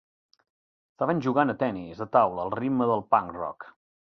Estaven 0.95 1.21
jugant 1.27 1.53
a 1.53 1.55
tennis 1.65 2.01
de 2.05 2.09
taula 2.17 2.47
al 2.47 2.55
ritme 2.61 2.89
del 2.93 3.07
punk 3.15 3.31
rock. 3.41 3.71